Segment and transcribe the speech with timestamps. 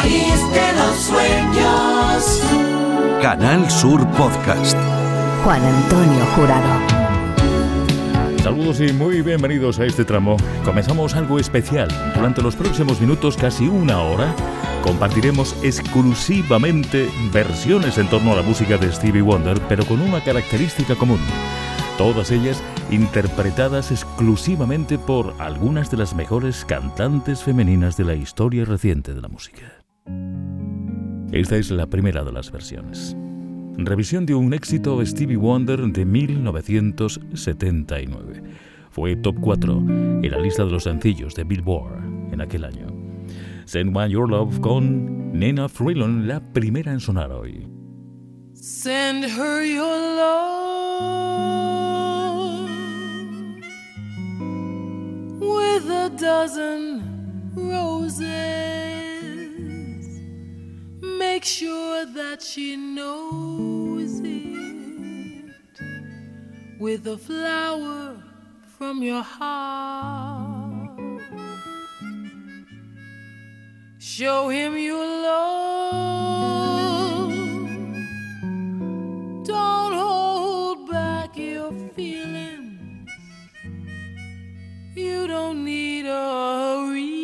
[0.00, 2.42] país de los sueños.
[3.20, 4.76] Canal Sur Podcast.
[5.44, 6.80] Juan Antonio Jurado.
[8.42, 10.38] Saludos y muy bienvenidos a este tramo.
[10.64, 11.88] Comenzamos algo especial.
[12.14, 14.34] Durante los próximos minutos, casi una hora,
[14.82, 20.94] compartiremos exclusivamente versiones en torno a la música de Stevie Wonder, pero con una característica
[20.94, 21.20] común.
[21.98, 29.12] Todas ellas interpretadas exclusivamente por algunas de las mejores cantantes femeninas de la historia reciente
[29.12, 29.79] de la música.
[31.32, 33.16] Esta es la primera de las versiones.
[33.76, 38.42] Revisión de un éxito Stevie Wonder de 1979.
[38.90, 42.02] Fue top 4 en la lista de los sencillos de Billboard
[42.32, 42.88] en aquel año.
[43.64, 47.68] Send Me Your Love con Nena Freelon, la primera en sonar hoy.
[48.52, 51.20] Send her your love
[55.40, 57.00] with a dozen
[57.54, 58.99] roses.
[61.20, 65.50] Make sure that she knows it
[66.80, 68.16] with a flower
[68.78, 70.98] from your heart.
[73.98, 76.48] Show him your love.
[79.44, 83.10] Don't hold back your feelings.
[84.94, 87.19] You don't need a reason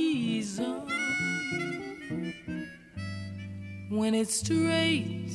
[3.89, 5.31] when it's straight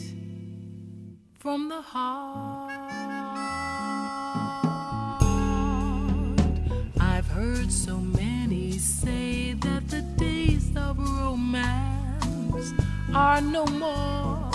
[1.40, 2.72] from the heart.
[7.00, 12.74] I've heard so many say that the days of romance
[13.16, 14.52] are no more,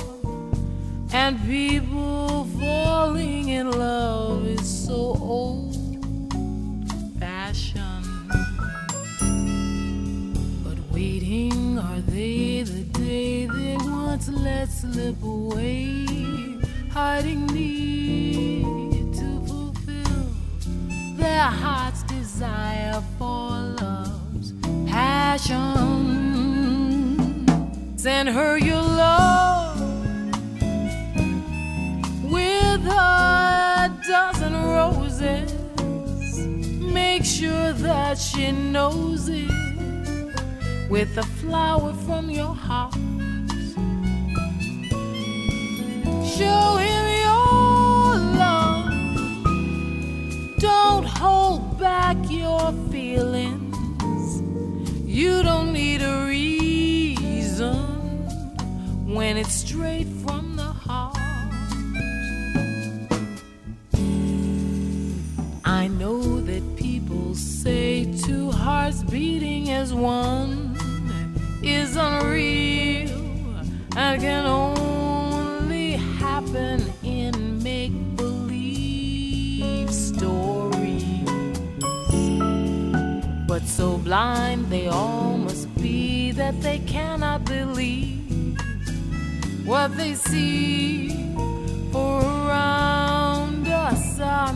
[1.13, 5.66] and people falling in love is so old
[14.67, 16.07] let slip away?
[16.91, 20.27] Hiding need to fulfill
[21.17, 24.53] their heart's desire for love's
[24.87, 25.67] passion.
[27.97, 29.81] Send her your love
[32.25, 35.53] with a dozen roses.
[36.81, 39.51] Make sure that she knows it
[40.89, 42.66] with a flower from your heart.
[46.37, 48.93] Show him your love.
[50.59, 54.43] Don't hold back your feelings.
[55.07, 57.77] You don't need a reason
[59.07, 61.17] when it's straight from the heart.
[65.65, 70.77] I know that people say two hearts beating as one
[71.63, 73.09] is unreal
[73.97, 74.76] and can only
[76.57, 81.29] happen in make believe stories.
[83.47, 88.59] But so blind they all must be that they cannot believe
[89.65, 91.11] what they see.
[91.93, 94.53] For around us are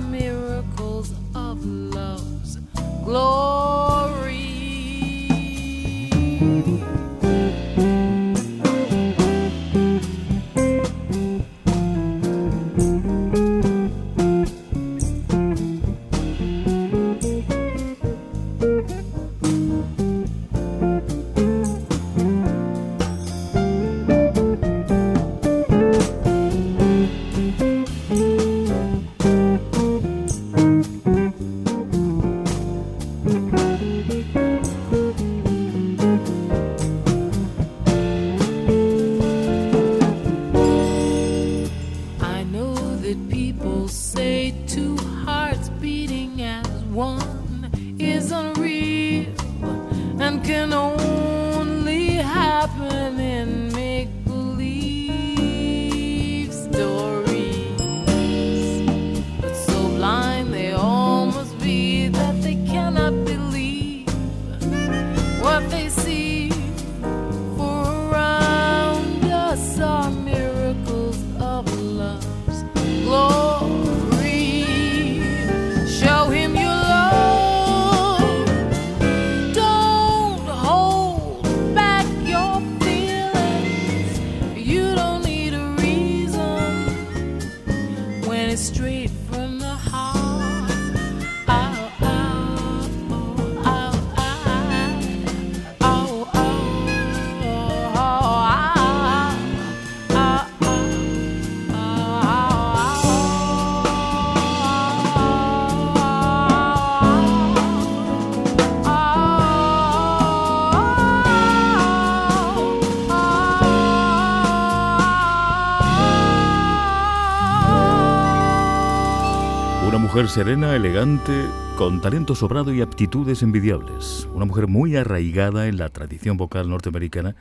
[120.29, 121.47] serena, elegante,
[121.77, 124.29] con talento sobrado y aptitudes envidiables.
[124.35, 127.37] Una mujer muy arraigada en la tradición vocal norteamericana,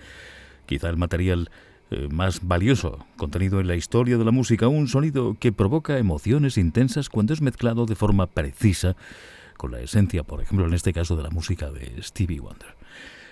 [0.66, 1.50] quizá el material
[1.92, 6.58] eh, más valioso contenido en la historia de la música, un sonido que provoca emociones
[6.58, 8.96] intensas cuando es mezclado de forma precisa
[9.58, 12.79] con la esencia, por ejemplo, en este caso de la música de Stevie Wonder.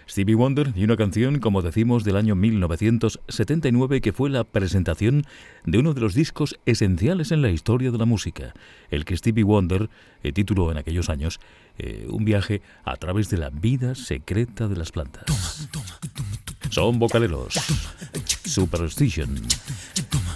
[0.10, 5.26] Stevie Wonder y una canción, como decimos, del año 1979 que fue la presentación
[5.66, 8.54] de uno de los discos esenciales en la historia de la música,
[8.90, 9.90] el que Stevie Wonder
[10.24, 11.40] eh, tituló en aquellos años
[11.78, 15.26] eh, Un viaje a través de la vida secreta de las plantas.
[16.70, 17.54] Son vocaleros.
[18.46, 19.42] Superstition.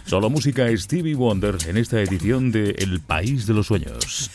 [0.05, 4.29] Solo música Stevie Wonder en esta edición de El País de los Sueños.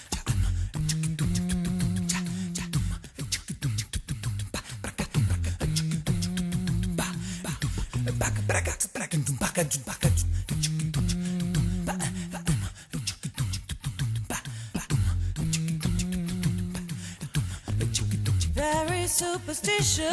[18.54, 20.08] Very superstition.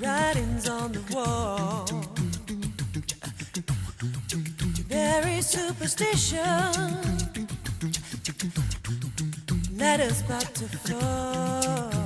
[0.00, 1.86] Writings on the wall.
[4.88, 6.38] Very superstition.
[9.76, 12.01] Letters about to fall.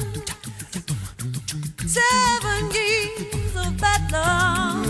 [1.98, 4.86] Seven years of bad luck.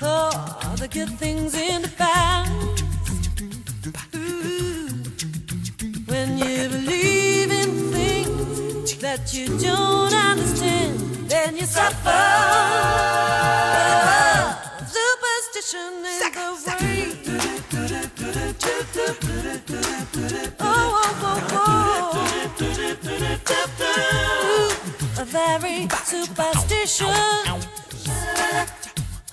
[0.00, 2.50] Oh, the good things in the past.
[6.06, 12.72] When you believe in things that you don't understand, then you suffer.
[20.60, 22.18] Oh, oh, oh,
[25.18, 27.06] a very superstition.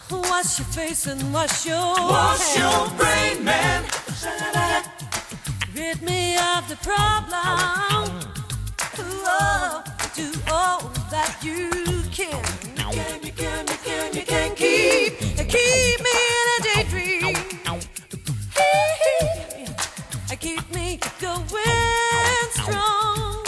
[0.09, 3.83] Wash your face and wash your Wash your brain, man.
[5.75, 8.09] Rid me of the problem.
[8.97, 9.83] Oh,
[10.15, 11.69] do all that you
[12.11, 12.43] can.
[12.77, 16.38] You can, you can, you can, you can keep, keep me
[20.39, 21.41] Keep me going
[22.51, 23.45] strong.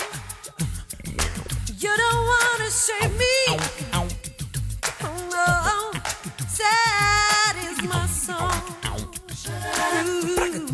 [1.80, 3.58] You don't wanna save me.
[3.94, 4.08] Oh.
[6.50, 8.62] Sad is my song.
[10.06, 10.68] Ooh.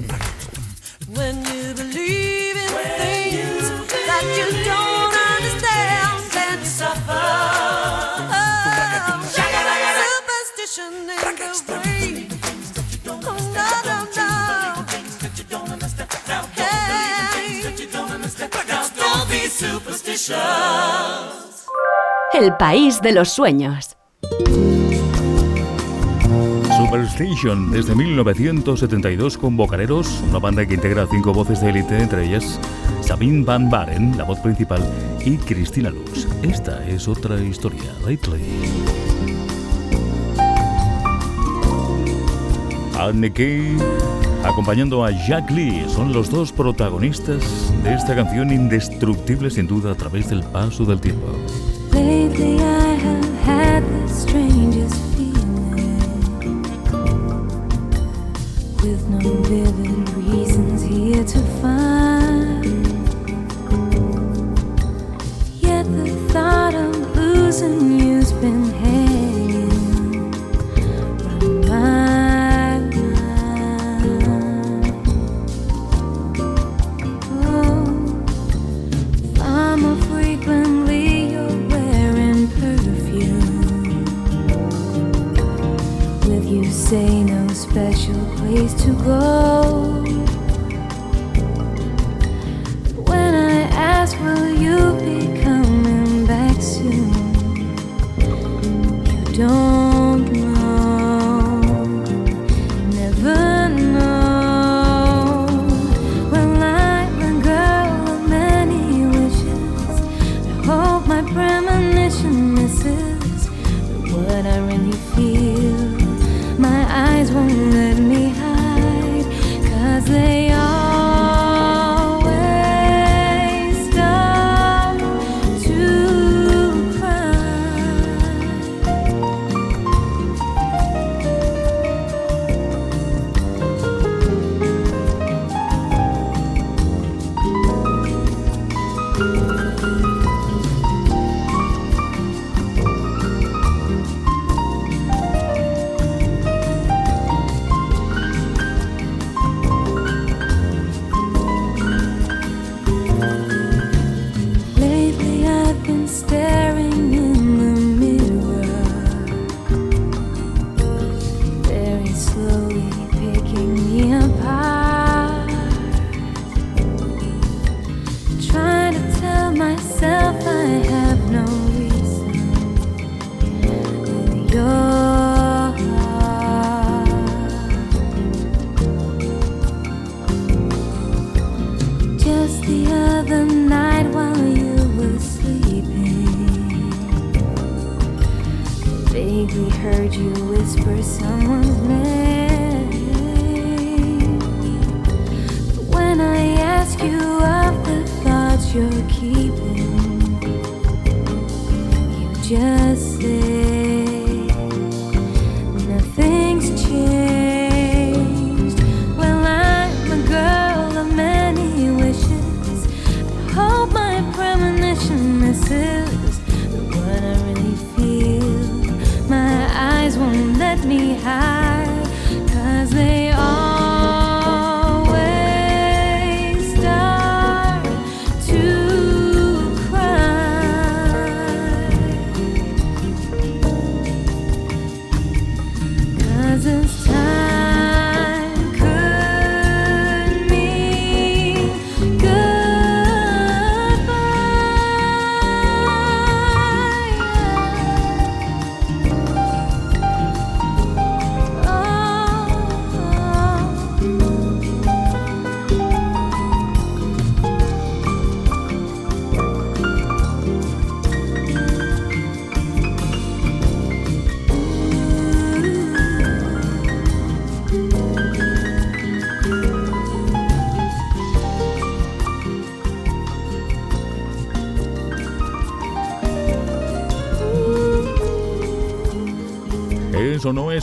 [1.16, 3.70] When you believe in things
[4.10, 7.26] that you don't understand, then you suffer.
[8.34, 9.22] Oh,
[10.02, 11.36] superstition in
[11.68, 11.97] the way.
[22.34, 23.96] El país de los sueños.
[26.76, 32.60] Superstation desde 1972 con Bocareros, una banda que integra cinco voces de élite, entre ellas
[33.02, 34.82] Sabine Van Baren, la voz principal,
[35.24, 36.28] y Cristina Luz.
[36.42, 38.42] Esta es otra historia, Lately.
[43.00, 43.78] Anne Kay,
[44.48, 49.96] acompañando a Jack Lee, son los dos protagonistas de esta canción indestructible sin duda a
[49.96, 51.28] través del paso del tiempo.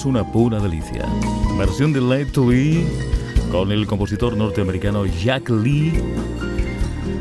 [0.05, 1.07] Una pura delicia.
[1.59, 2.85] Versión de Light to Be
[3.51, 5.93] con el compositor norteamericano Jack Lee,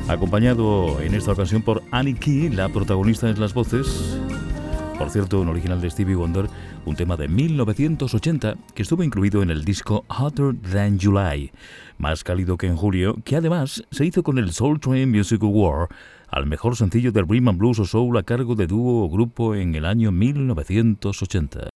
[0.07, 4.17] acompañado en esta ocasión por Annie Key, la protagonista en las voces.
[4.97, 6.47] Por cierto, un original de Stevie Wonder,
[6.85, 11.51] un tema de 1980 que estuvo incluido en el disco Hotter Than July,
[11.97, 15.89] más cálido que en julio, que además se hizo con el Soul Train Music Award
[16.29, 19.53] al mejor sencillo del Rhythm and Blues o Soul a cargo de dúo o grupo
[19.53, 21.69] en el año 1980.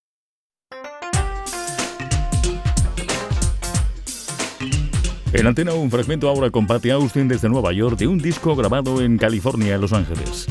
[5.33, 9.01] En antena un fragmento ahora con Patty Austin desde Nueva York de un disco grabado
[9.01, 10.47] en California, Los Ángeles.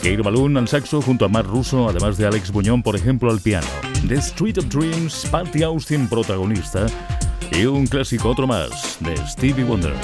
[0.00, 3.40] Keir Balloon al saxo junto a Matt Russo, además de Alex Buñón, por ejemplo, al
[3.40, 3.66] piano.
[4.06, 6.86] The Street of Dreams, Patty Austin protagonista
[7.50, 9.94] y un clásico otro más de Stevie Wonder.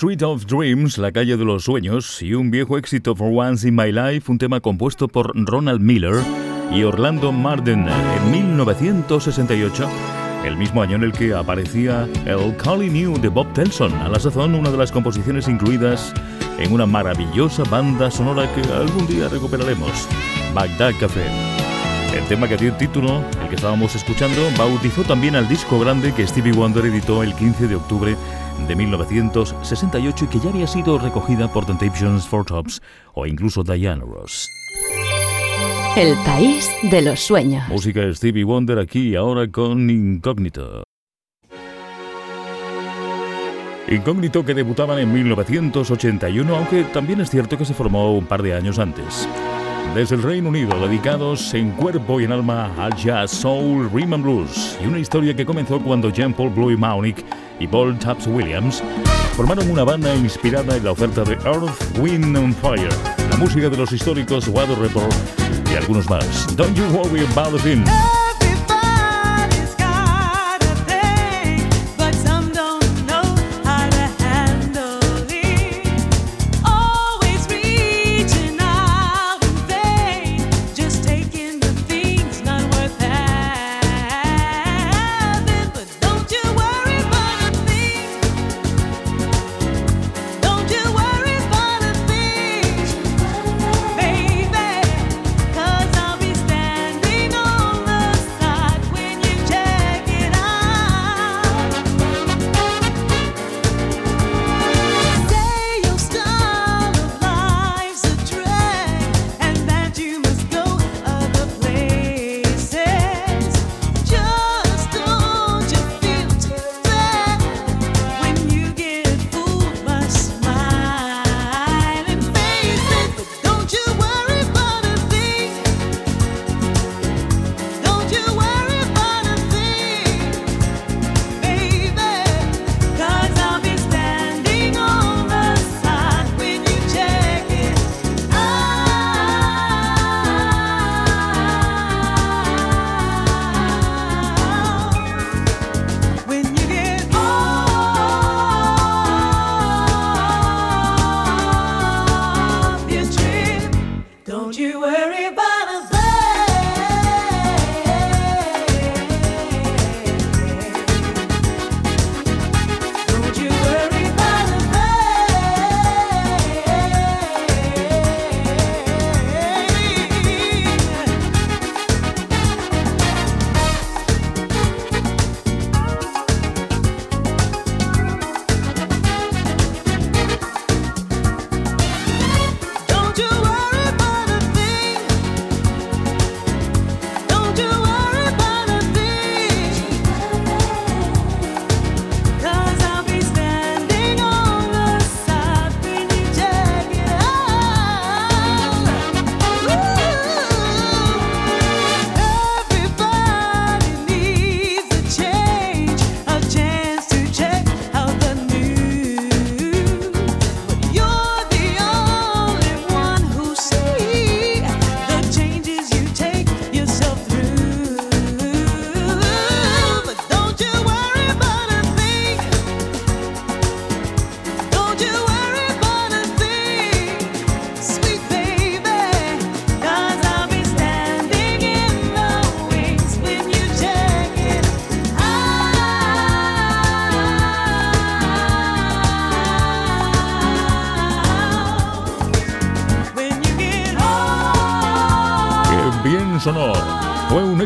[0.00, 3.76] Street of Dreams, la calle de los sueños, y un viejo éxito For Once in
[3.76, 6.14] My Life, un tema compuesto por Ronald Miller
[6.72, 9.86] y Orlando Marden en 1968,
[10.46, 14.18] el mismo año en el que aparecía el Calling New de Bob Telson, a la
[14.18, 16.14] sazón una de las composiciones incluidas
[16.58, 20.08] en una maravillosa banda sonora que algún día recuperaremos,
[20.54, 21.26] Bagdad Café.
[22.16, 26.26] El tema que dio título, el que estábamos escuchando, bautizó también al disco grande que
[26.26, 28.16] Stevie Wonder editó el 15 de octubre
[28.66, 32.80] de 1968 y que ya había sido recogida por Temptations for Tops
[33.14, 34.48] o incluso Diana Ross.
[35.96, 37.66] El país de los sueños.
[37.68, 40.84] Música de Stevie Wonder aquí y ahora con Incógnito.
[43.88, 48.54] Incógnito que debutaban en 1981, aunque también es cierto que se formó un par de
[48.54, 49.28] años antes.
[49.94, 54.22] Desde el Reino Unido, dedicados en cuerpo y en alma al jazz, soul, rhythm and
[54.22, 57.24] blues, y una historia que comenzó cuando Jean-Paul Bluey Maunick
[57.58, 58.82] y Paul Taps Williams
[59.36, 62.88] formaron una banda inspirada en la oferta de Earth, Wind and Fire,
[63.30, 65.12] la música de los históricos Weather Report
[65.70, 66.56] y algunos más.
[66.56, 67.84] Don't you worry about a thing.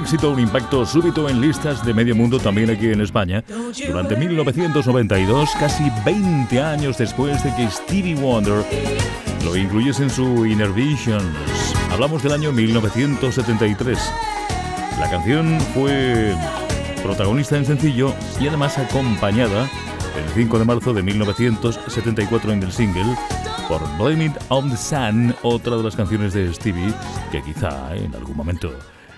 [0.04, 3.42] Éxito, un impacto súbito en listas de medio mundo también aquí en España.
[3.86, 8.62] Durante 1992, casi 20 años después de que Stevie Wonder
[9.42, 11.74] lo incluyese en su Inner Visions.
[11.90, 13.98] Hablamos del año 1973.
[15.00, 16.34] La canción fue
[17.02, 23.16] protagonista en sencillo y además acompañada el 5 de marzo de 1974 en el single
[23.68, 26.92] por Blame It on the Sun, otra de las canciones de Stevie
[27.32, 28.70] que quizá en algún momento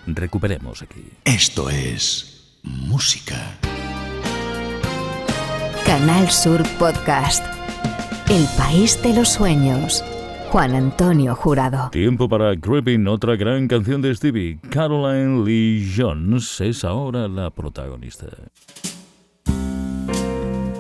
[0.06, 1.04] recuperemos aquí.
[1.24, 3.58] Esto es música.
[5.84, 7.44] Canal Sur Podcast.
[8.28, 10.04] El país de los sueños.
[10.50, 11.90] Juan Antonio Jurado.
[11.90, 14.58] Tiempo para Creeping, otra gran canción de Stevie.
[14.70, 18.26] Caroline Lee Jones es ahora la protagonista.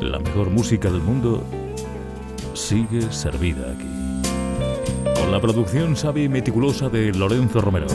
[0.00, 1.44] La mejor música del mundo
[2.54, 5.20] sigue servida aquí.
[5.20, 7.86] Con la producción sabe y meticulosa de Lorenzo Romero.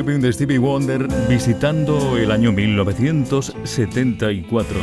[0.00, 4.76] De Stevie Wonder visitando el año 1974.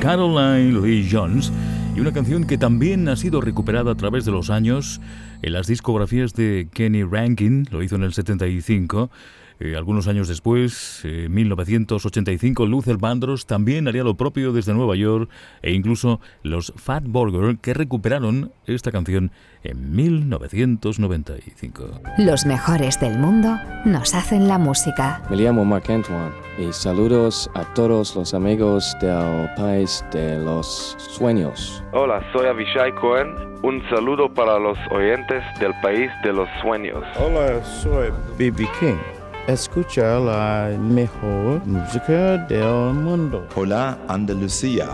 [0.00, 1.52] Caroline Lee Jones
[1.94, 5.02] y una canción que también ha sido recuperada a través de los años
[5.42, 9.10] en las discografías de Kenny Rankin, lo hizo en el 75.
[9.60, 15.30] Eh, algunos años después, en 1985, Luther Vandross también haría lo propio desde Nueva York
[15.62, 19.30] e incluso los Fat Burger que recuperaron esta canción
[19.62, 22.00] en 1995.
[22.18, 25.22] Los mejores del mundo nos hacen la música.
[25.30, 31.82] Me llamo Marc Antoine y saludos a todos los amigos del país de los sueños.
[31.92, 33.34] Hola, soy Avishai Cohen.
[33.62, 37.02] Un saludo para los oyentes del país de los sueños.
[37.18, 38.68] Hola, soy B.B.
[38.78, 39.13] King.
[39.46, 43.46] Escucha la mejor música del mundo.
[43.54, 44.88] Hola Andalucía,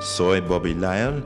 [0.00, 1.22] soy Bobby Lyle.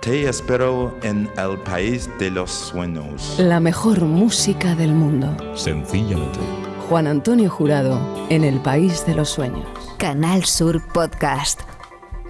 [0.00, 3.36] Te espero en el país de los sueños.
[3.38, 5.28] La mejor música del mundo.
[5.54, 6.40] Sencillamente.
[6.88, 8.00] Juan Antonio Jurado
[8.30, 9.68] en el País de los Sueños.
[9.96, 11.60] Canal Sur Podcast.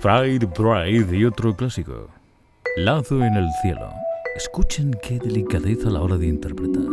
[0.01, 2.09] Fried Bride y otro clásico.
[2.77, 3.89] Lazo en el cielo.
[4.37, 6.85] Escuchen qué delicadeza a la hora de interpretar.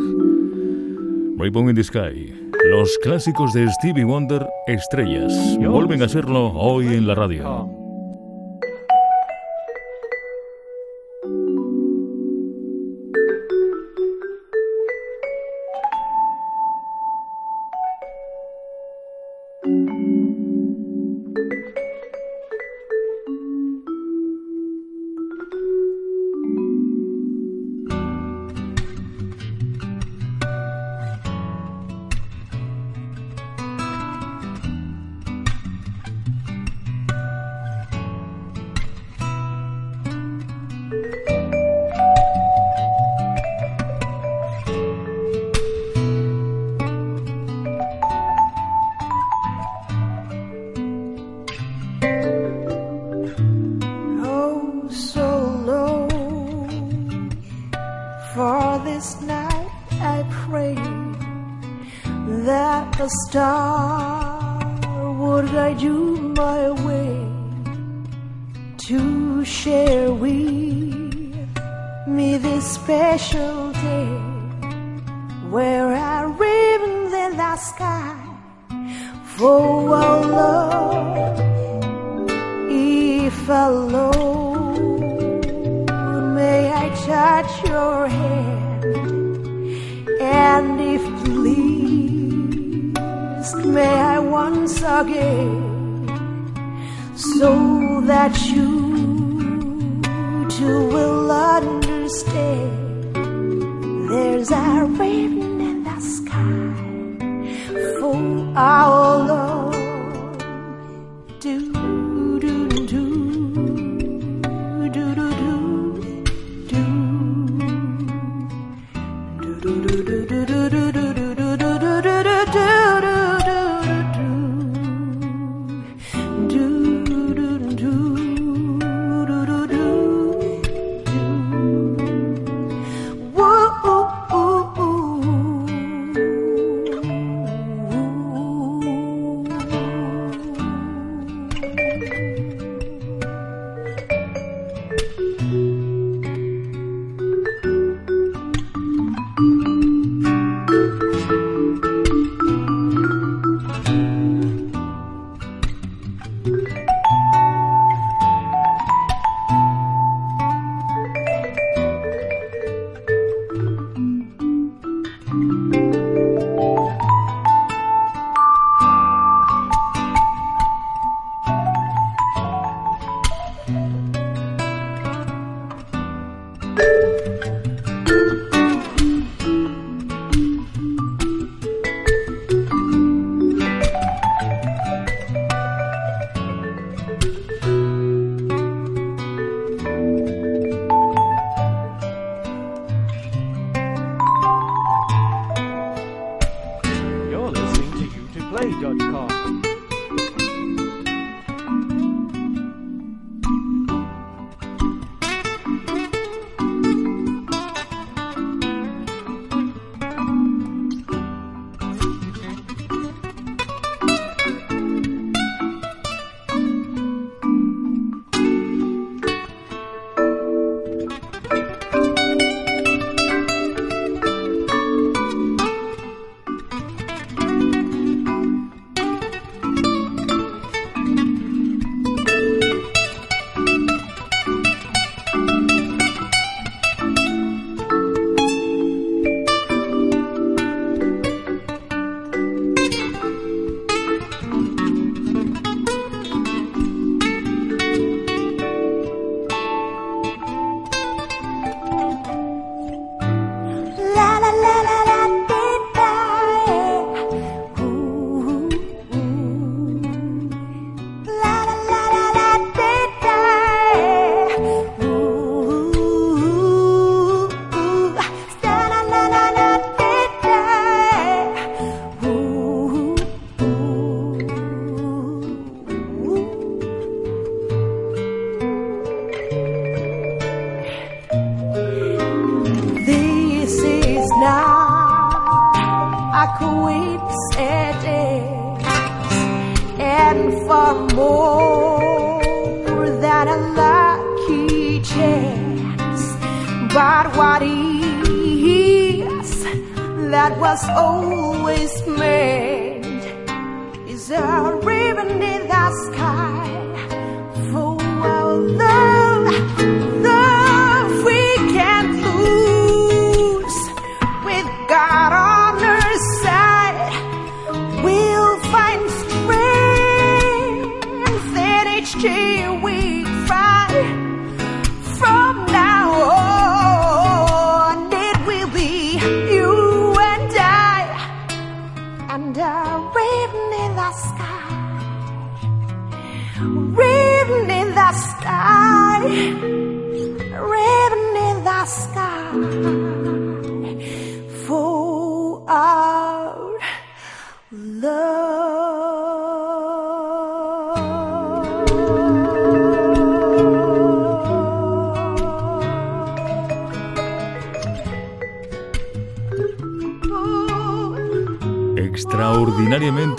[1.38, 2.45] Rainbow in the Sky.
[2.70, 5.32] Los clásicos de Stevie Wonder, estrellas.
[5.60, 7.85] Vuelven a serlo hoy en la radio.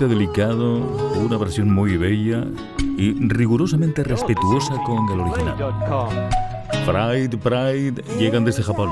[0.07, 0.79] delicado,
[1.25, 2.45] una versión muy bella
[2.97, 5.57] y rigurosamente respetuosa con el original.
[6.85, 8.91] Fried Pride llegan desde Japón.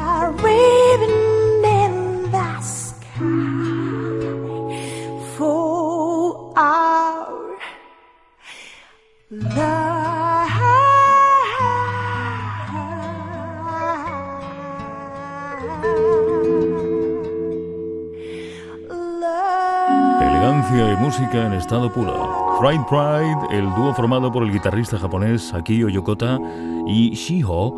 [21.82, 22.58] puro.
[22.60, 26.38] Fried Pride, el dúo formado por el guitarrista japonés Akio Yokota
[26.86, 27.70] y Shiho,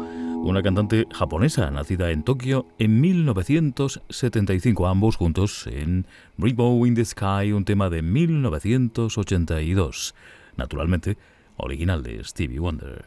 [0.42, 6.06] una cantante japonesa nacida en Tokio en 1975, ambos juntos en
[6.36, 10.14] Rainbow in the Sky, un tema de 1982,
[10.56, 11.16] naturalmente
[11.56, 13.06] original de Stevie Wonder.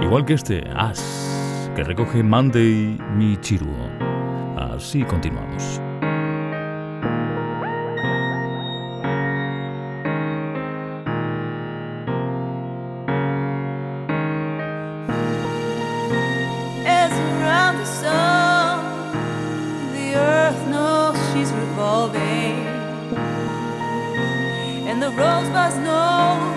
[0.00, 3.68] Igual que este, As, que recoge Monday Michiru.
[4.56, 5.91] Así continuamos.
[25.14, 26.51] Rosebuds know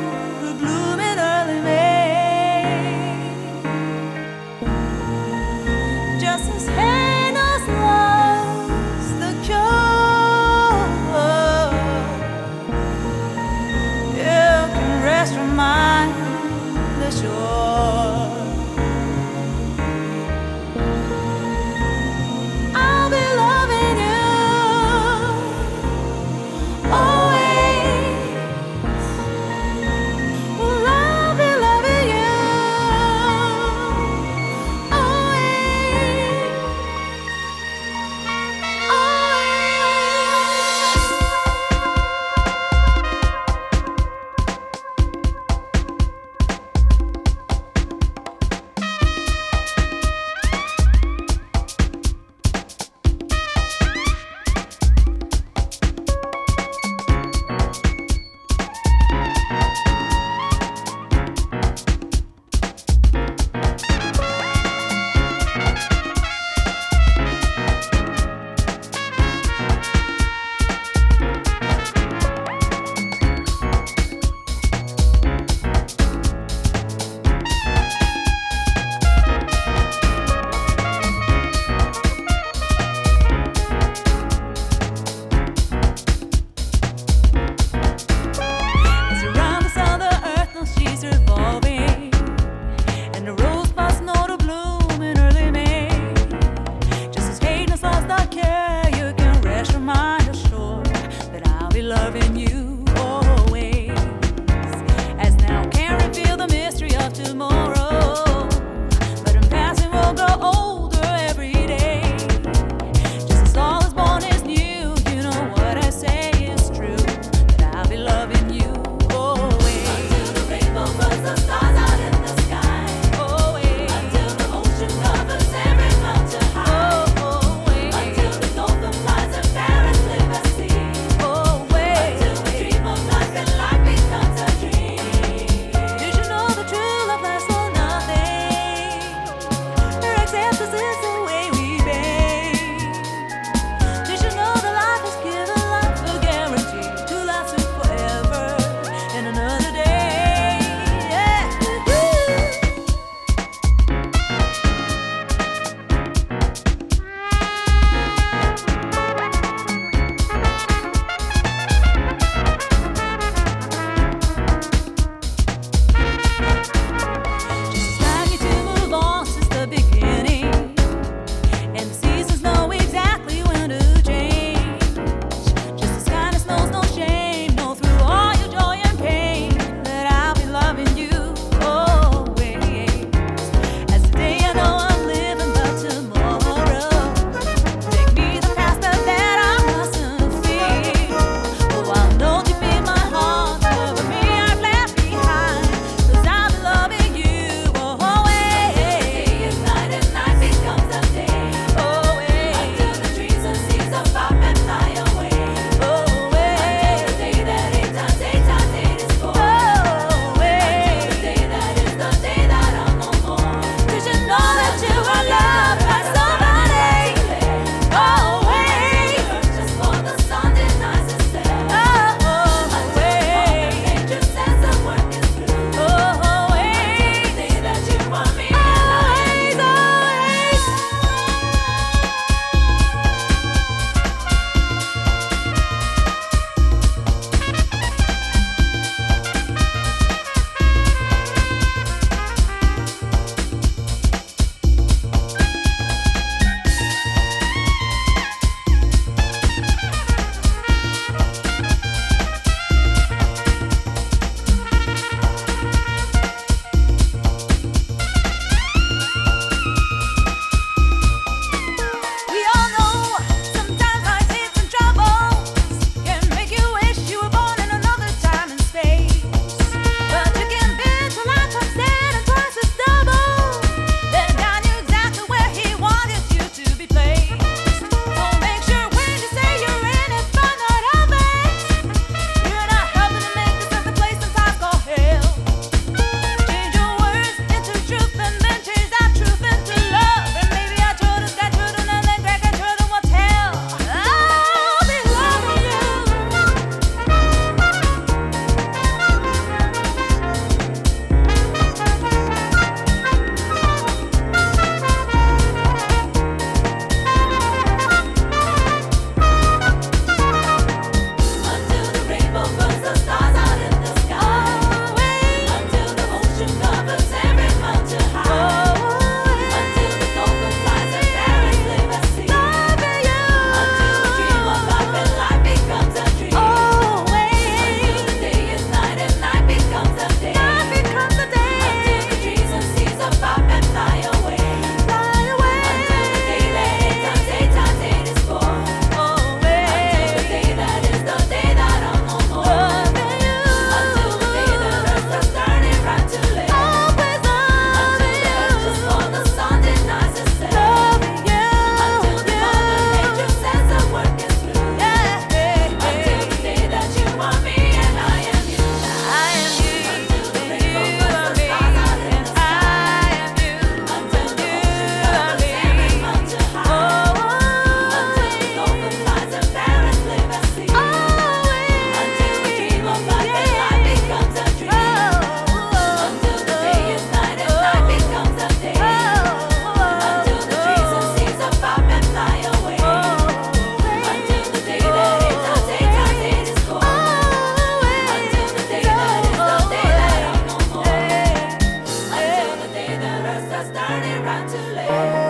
[393.66, 395.24] started round too late.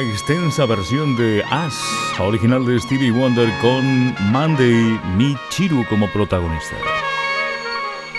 [0.00, 1.74] Extensa versión de As,
[2.20, 6.76] original de Stevie Wonder con Mandy Michiru como protagonista.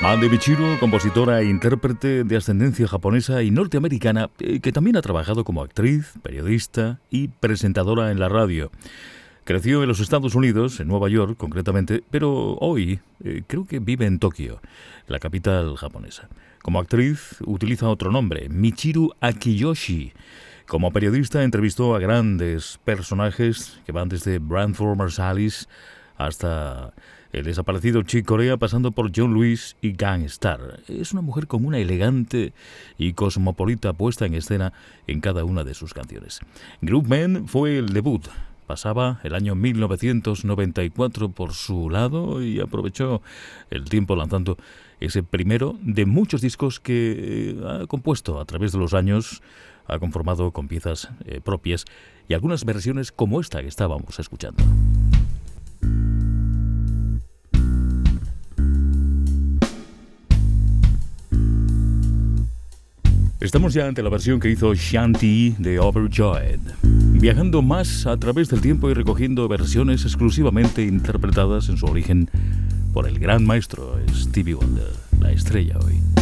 [0.01, 5.45] Mandy Michiru, compositora e intérprete de ascendencia japonesa y norteamericana, eh, que también ha trabajado
[5.45, 8.71] como actriz, periodista y presentadora en la radio.
[9.45, 14.05] Creció en los Estados Unidos, en Nueva York concretamente, pero hoy eh, creo que vive
[14.05, 14.59] en Tokio,
[15.07, 16.27] la capital japonesa.
[16.61, 20.11] Como actriz utiliza otro nombre, Michiru Akiyoshi.
[20.69, 25.67] Como periodista entrevistó a grandes personajes que van desde Brandford Marsalis
[26.15, 26.93] hasta
[27.33, 30.79] el desaparecido Chick Corea pasando por John Lewis y Gang Starr.
[30.87, 32.53] Es una mujer con una elegante
[32.99, 34.71] y cosmopolita puesta en escena
[35.07, 36.39] en cada una de sus canciones.
[36.83, 38.27] Group Men fue el debut.
[38.67, 43.23] Pasaba el año 1994 por su lado y aprovechó
[43.71, 44.55] el tiempo lanzando
[44.99, 49.41] ese primero de muchos discos que eh, ha compuesto a través de los años
[49.89, 51.85] ha conformado con piezas eh, propias
[52.27, 54.63] y algunas versiones como esta que estábamos escuchando.
[63.41, 68.59] Estamos ya ante la versión que hizo Shanti de Overjoyed, viajando más a través del
[68.59, 72.29] tiempo y recogiendo versiones exclusivamente interpretadas en su origen
[72.93, 76.18] por el gran maestro Stevie Wonder, la estrella hoy.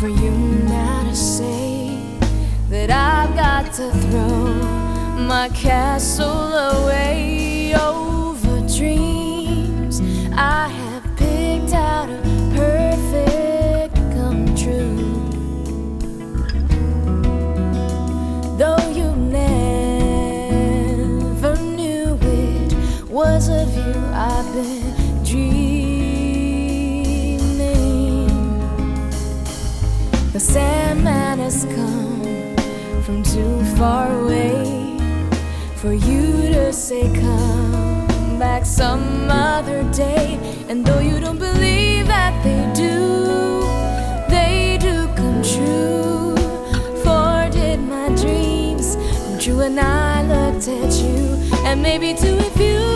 [0.00, 2.00] For you now to say
[2.70, 4.54] that I've got to throw
[5.28, 7.29] my castle away
[31.50, 34.96] has come from too far away
[35.74, 40.38] for you to say come back some other day.
[40.68, 43.62] And though you don't believe that they do,
[44.28, 46.36] they do come true.
[47.02, 49.60] For did my dreams come true?
[49.62, 51.18] And I looked at you,
[51.66, 52.89] and maybe too, if you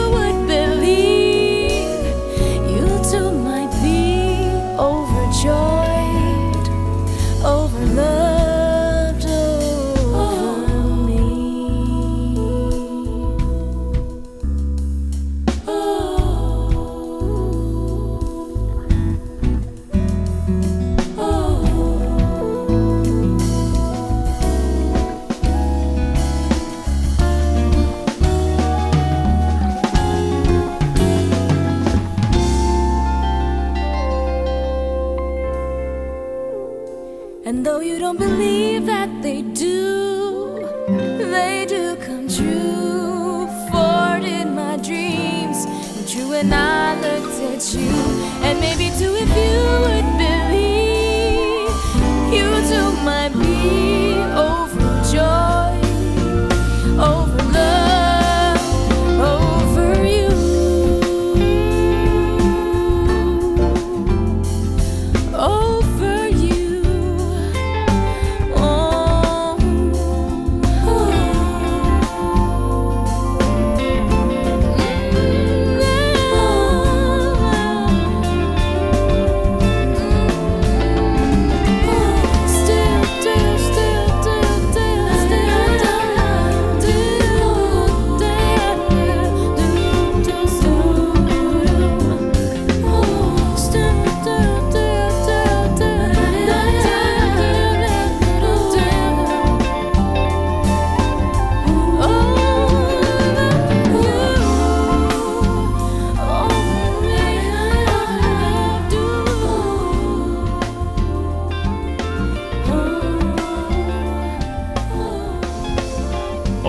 [39.55, 39.94] do,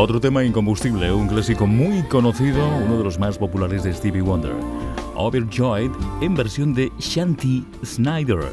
[0.05, 4.53] Otro tema incombustible, un clásico muy conocido, uno de los más populares de Stevie Wonder.
[5.15, 5.89] Overjoyed
[6.21, 8.51] en versión de Shanti Snyder.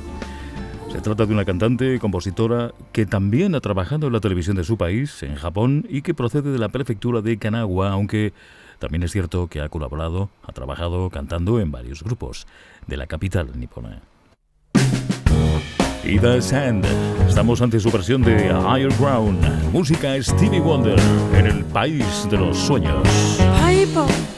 [0.90, 4.78] Se trata de una cantante, compositora, que también ha trabajado en la televisión de su
[4.78, 8.32] país, en Japón, y que procede de la prefectura de Kanagawa, aunque
[8.78, 12.46] también es cierto que ha colaborado, ha trabajado cantando en varios grupos
[12.86, 14.00] de la capital nipona
[16.05, 16.86] y The Sand.
[17.28, 19.72] Estamos ante su versión de Higher Ground.
[19.72, 20.98] Música Stevie Wonder
[21.34, 23.03] en el país de los sueños.
[23.66, 24.31] People.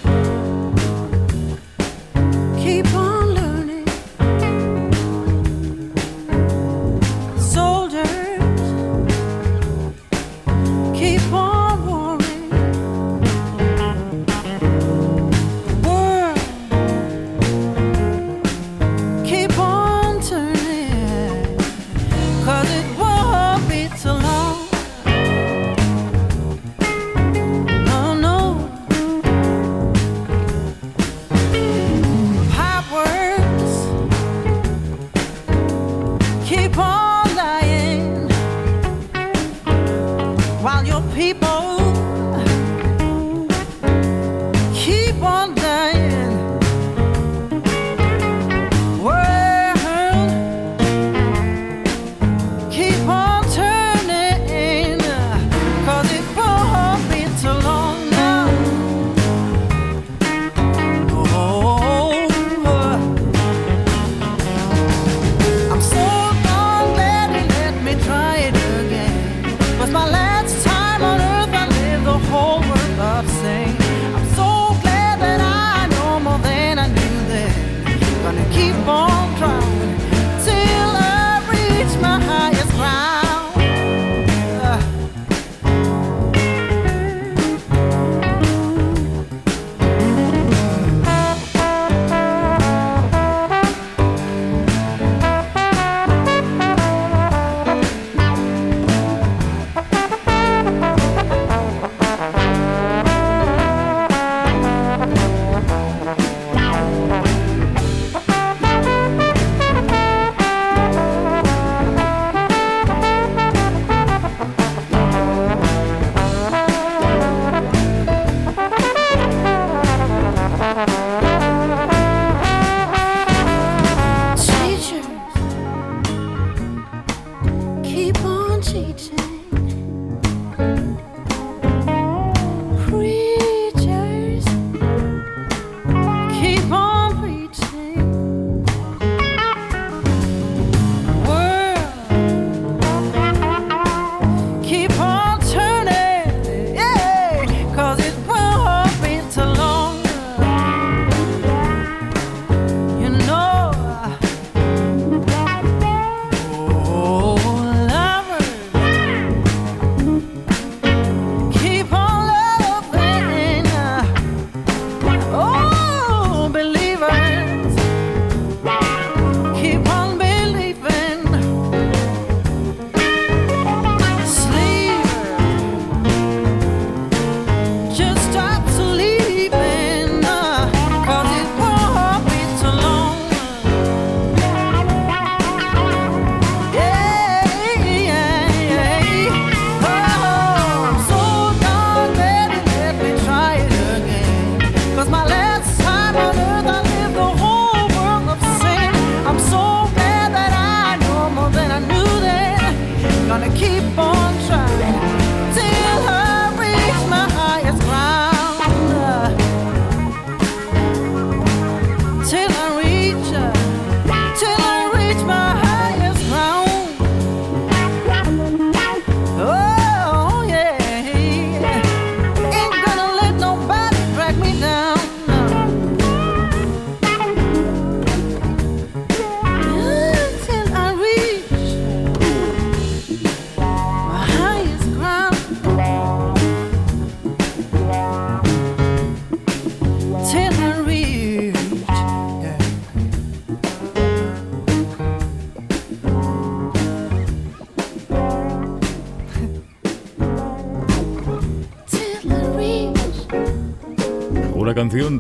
[203.97, 205.04] born tried.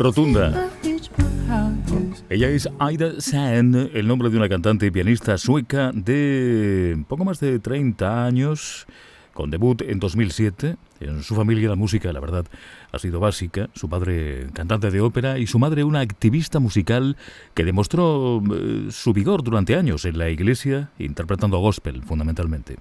[0.05, 0.71] rotunda.
[2.29, 7.41] Ella es Aida Sand, el nombre de una cantante y pianista sueca de poco más
[7.41, 8.87] de 30 años,
[9.33, 10.77] con debut en 2007.
[11.01, 12.45] En su familia la música, la verdad,
[12.93, 13.71] ha sido básica.
[13.73, 17.17] Su padre cantante de ópera y su madre una activista musical
[17.55, 22.77] que demostró eh, su vigor durante años en la iglesia, interpretando gospel fundamentalmente.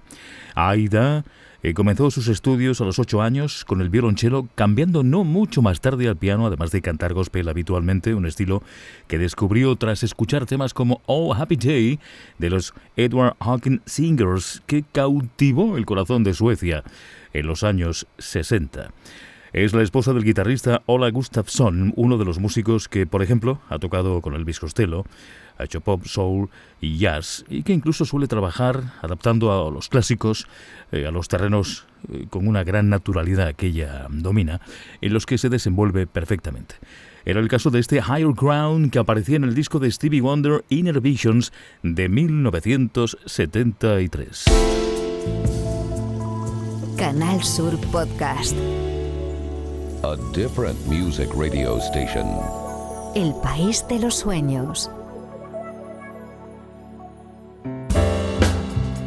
[0.54, 1.24] Aida
[1.64, 5.80] eh, comenzó sus estudios a los ocho años con el violonchelo, cambiando no mucho más
[5.80, 8.62] tarde al piano, además de cantar gospel habitualmente, un estilo
[9.08, 12.00] que descubrió tras escuchar temas como Oh Happy Day
[12.38, 16.84] de los Edward Hawkins Singers, que cautivó el corazón de Suecia
[17.32, 18.90] en los años 60.
[19.54, 23.78] Es la esposa del guitarrista Ola Gustafsson, uno de los músicos que, por ejemplo, ha
[23.78, 25.06] tocado con Elvis Costello,
[25.58, 26.48] ha hecho pop, soul
[26.80, 30.48] y jazz, y que incluso suele trabajar adaptando a los clásicos
[30.92, 34.60] eh, a los terrenos eh, con una gran naturalidad que ella domina,
[35.00, 36.76] en los que se desenvuelve perfectamente.
[37.24, 40.62] Era el caso de este Higher Ground que aparecía en el disco de Stevie Wonder
[40.68, 44.44] Inner Visions de 1973.
[46.98, 48.54] Canal Sur Podcast.
[50.02, 52.26] A different music radio station.
[53.14, 54.90] El país de los sueños.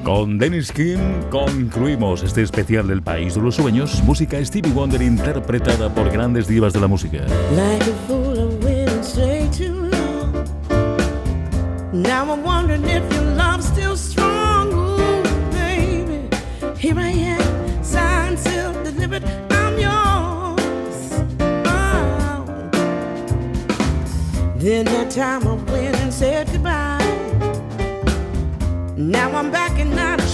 [0.08, 5.94] Con Dennis King concluimos este especial del País de los Sueños, música Stevie Wonder interpretada
[5.94, 7.26] por grandes divas de la música.
[24.58, 26.97] Then that time and goodbye.
[28.98, 30.27] Now I'm back and not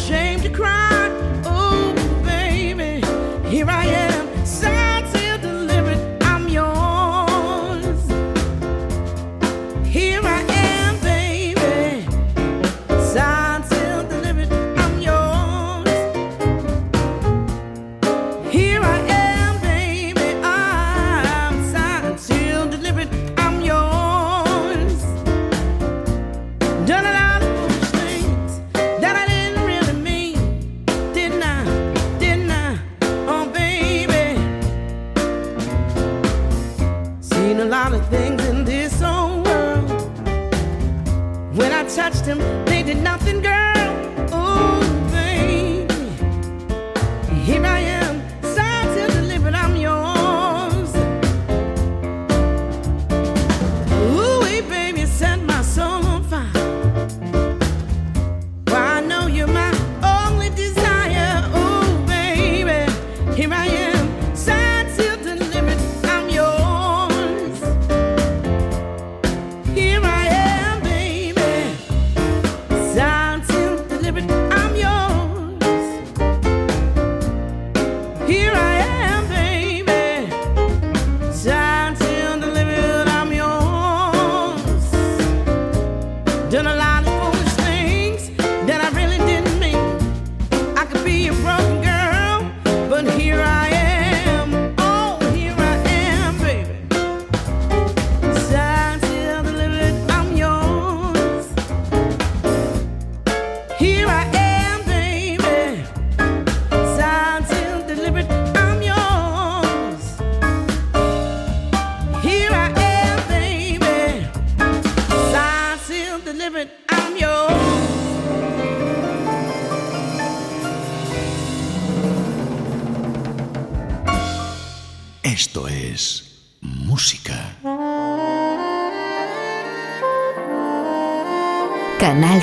[41.84, 43.83] I touched him, they did nothing, girl.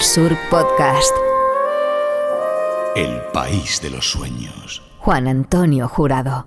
[0.00, 1.14] Canal Sur Podcast.
[2.96, 4.82] El país de los sueños.
[4.98, 6.46] Juan Antonio Jurado.